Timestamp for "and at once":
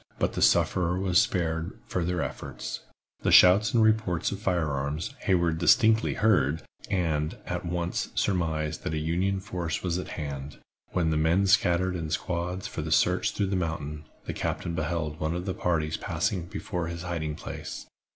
6.89-8.09